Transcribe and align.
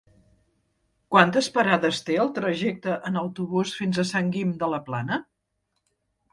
Quantes 1.15 1.49
parades 1.57 1.99
té 2.07 2.17
el 2.25 2.33
trajecte 2.39 2.97
en 3.11 3.21
autobús 3.23 3.77
fins 3.83 4.03
a 4.03 4.09
Sant 4.15 4.35
Guim 4.39 4.59
de 4.65 4.75
la 4.75 4.83
Plana? 4.91 5.25